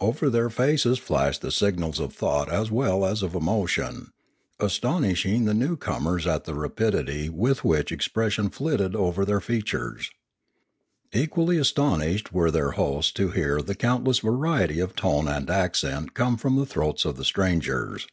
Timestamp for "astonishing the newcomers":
4.60-6.24